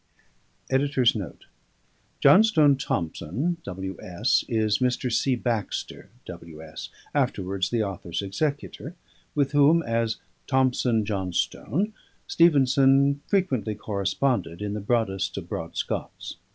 [0.71, 1.43] [_"Johnstone
[2.79, 5.13] Thomson, W.S.," is Mr.
[5.13, 5.35] C.
[5.35, 6.89] Baxter, W.S.
[7.13, 8.95] (afterwards the author's executor),
[9.35, 10.17] with whom, as
[10.47, 11.93] "Thomson Johnstone,"
[12.25, 16.37] Stevenson frequently corresponded in the broadest of broad Scots.